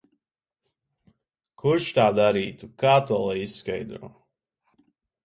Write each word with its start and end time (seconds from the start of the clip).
Kurš 1.63 1.89
tā 1.97 2.05
darītu? 2.19 2.71
Kā 2.85 2.95
to 3.11 3.21
lai 3.27 3.37
izskaidro? 3.43 4.11